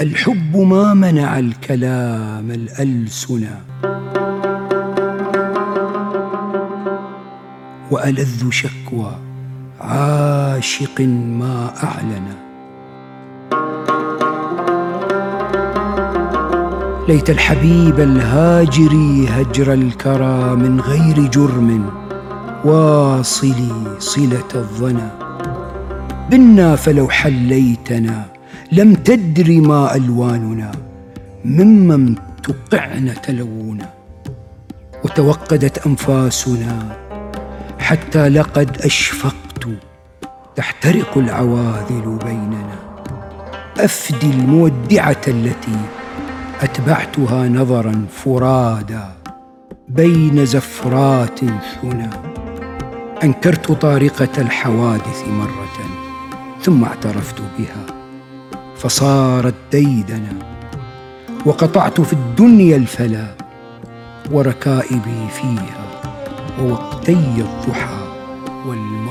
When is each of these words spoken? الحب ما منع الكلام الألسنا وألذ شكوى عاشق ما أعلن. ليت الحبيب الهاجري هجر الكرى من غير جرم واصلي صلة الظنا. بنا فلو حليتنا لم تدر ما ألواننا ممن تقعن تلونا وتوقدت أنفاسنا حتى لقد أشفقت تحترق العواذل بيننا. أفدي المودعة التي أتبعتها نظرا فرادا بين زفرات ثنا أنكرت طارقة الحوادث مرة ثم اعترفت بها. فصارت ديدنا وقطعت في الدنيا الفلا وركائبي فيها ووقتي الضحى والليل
الحب 0.00 0.56
ما 0.56 0.94
منع 0.94 1.38
الكلام 1.38 2.50
الألسنا 2.50 3.60
وألذ 7.90 8.50
شكوى 8.50 9.12
عاشق 9.80 11.00
ما 11.00 11.72
أعلن. 11.84 12.26
ليت 17.08 17.30
الحبيب 17.30 18.00
الهاجري 18.00 19.28
هجر 19.28 19.72
الكرى 19.72 20.56
من 20.56 20.80
غير 20.80 21.26
جرم 21.26 21.90
واصلي 22.64 23.96
صلة 23.98 24.50
الظنا. 24.54 25.10
بنا 26.30 26.76
فلو 26.76 27.08
حليتنا 27.08 28.35
لم 28.72 28.94
تدر 28.94 29.60
ما 29.60 29.94
ألواننا 29.94 30.72
ممن 31.44 32.14
تقعن 32.42 33.14
تلونا 33.22 33.90
وتوقدت 35.04 35.86
أنفاسنا 35.86 36.96
حتى 37.78 38.28
لقد 38.28 38.76
أشفقت 38.80 39.68
تحترق 40.56 41.18
العواذل 41.18 42.18
بيننا. 42.24 42.78
أفدي 43.78 44.30
المودعة 44.30 45.20
التي 45.28 45.76
أتبعتها 46.60 47.48
نظرا 47.48 48.06
فرادا 48.10 49.08
بين 49.88 50.46
زفرات 50.46 51.40
ثنا 51.82 52.10
أنكرت 53.24 53.72
طارقة 53.72 54.28
الحوادث 54.38 55.24
مرة 55.28 55.78
ثم 56.62 56.84
اعترفت 56.84 57.42
بها. 57.58 58.05
فصارت 58.78 59.54
ديدنا 59.72 60.32
وقطعت 61.46 62.00
في 62.00 62.12
الدنيا 62.12 62.76
الفلا 62.76 63.26
وركائبي 64.30 65.28
فيها 65.32 65.86
ووقتي 66.62 67.12
الضحى 67.38 68.06
والليل 68.66 69.05